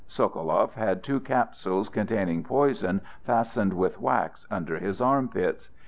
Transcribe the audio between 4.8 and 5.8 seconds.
armpits.